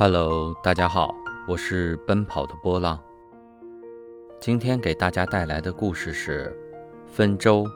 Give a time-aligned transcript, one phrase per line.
[0.00, 1.12] Hello，大家好，
[1.48, 2.96] 我是奔跑的波浪。
[4.38, 6.56] 今天给大家带来的故事是
[7.04, 7.66] 分粥。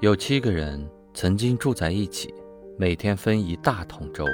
[0.00, 2.34] 有七个人曾经住在一起，
[2.78, 4.24] 每天分一大桶粥。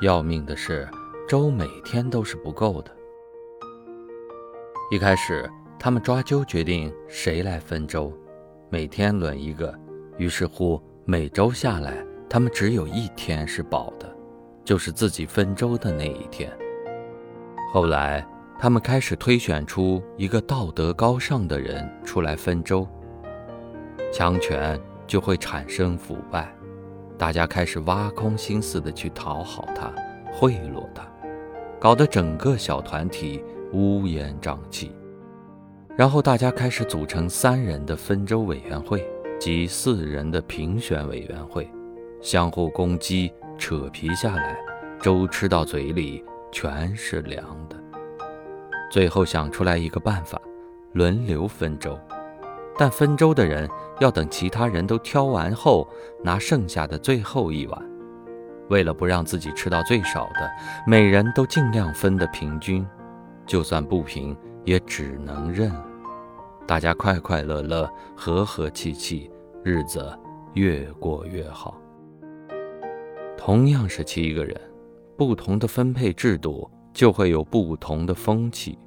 [0.00, 0.88] 要命的是，
[1.26, 2.96] 粥每天都是不够的。
[4.92, 8.12] 一开始，他们抓阄决定谁来分粥，
[8.70, 9.76] 每天轮一个。
[10.18, 14.15] 于是乎，每周下来，他们只有一天是饱的。
[14.66, 16.52] 就是自己分粥的那一天。
[17.72, 18.26] 后来，
[18.58, 22.86] 他们开始推选出一个道德高尚的人出来分粥，
[24.12, 26.52] 强权就会产生腐败，
[27.16, 29.92] 大家开始挖空心思的去讨好他、
[30.32, 31.06] 贿赂他，
[31.78, 34.90] 搞得整个小团体乌烟瘴气。
[35.96, 39.08] 然后大家开始组成三人的分粥委员会
[39.38, 41.70] 及四人的评选委员会，
[42.20, 43.32] 相互攻击。
[43.58, 44.56] 扯皮下来，
[45.00, 47.76] 粥吃到嘴里全是凉的。
[48.90, 50.40] 最后想出来一个办法，
[50.92, 51.98] 轮流分粥，
[52.78, 53.68] 但分粥的人
[54.00, 55.88] 要等其他人都挑完后，
[56.22, 57.82] 拿剩下的最后一碗。
[58.68, 60.50] 为了不让自己吃到最少的，
[60.86, 62.86] 每人都尽量分得平均，
[63.46, 65.72] 就算不平也只能认。
[66.66, 69.30] 大家快快乐乐，和和气气，
[69.62, 70.12] 日子
[70.54, 71.80] 越过越好。
[73.36, 74.58] 同样是七个人，
[75.16, 78.78] 不同的分配制度就会有不同的风气。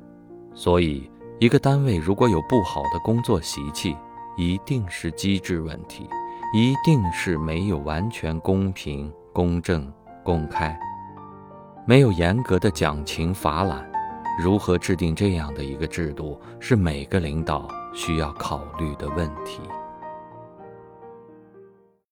[0.54, 3.96] 所以，一个单位如果有不好的工作习气，
[4.38, 6.08] 一定是机制问题，
[6.54, 9.92] 一定是没有完全公平、公正、
[10.24, 10.78] 公开，
[11.86, 13.88] 没有严格的奖勤罚懒。
[14.42, 19.62] 如何制定这样的一个制度，是每个领导需要考虑的问题。